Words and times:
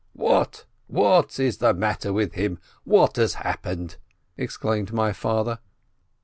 What? 0.13 0.65
What 0.87 1.39
is 1.39 1.59
the 1.59 1.75
matter 1.75 2.11
with 2.11 2.33
him? 2.33 2.57
What 2.85 3.17
has 3.17 3.35
happened?" 3.35 3.97
exclaimed 4.35 4.91
my 4.91 5.13
father. 5.13 5.59